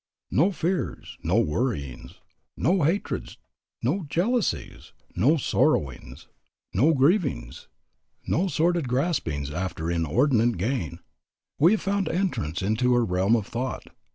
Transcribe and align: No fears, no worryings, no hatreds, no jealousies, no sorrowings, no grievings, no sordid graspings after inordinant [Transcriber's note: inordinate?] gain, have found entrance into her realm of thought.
No 0.31 0.51
fears, 0.51 1.19
no 1.21 1.35
worryings, 1.39 2.15
no 2.57 2.81
hatreds, 2.81 3.37
no 3.83 4.01
jealousies, 4.09 4.93
no 5.15 5.37
sorrowings, 5.37 6.25
no 6.73 6.95
grievings, 6.95 7.67
no 8.25 8.47
sordid 8.47 8.87
graspings 8.87 9.51
after 9.51 9.91
inordinant 9.91 10.57
[Transcriber's 10.57 10.79
note: 10.79 10.87
inordinate?] 10.87 11.59
gain, 11.59 11.71
have 11.71 11.81
found 11.83 12.09
entrance 12.09 12.61
into 12.63 12.95
her 12.95 13.05
realm 13.05 13.35
of 13.35 13.45
thought. 13.45 13.89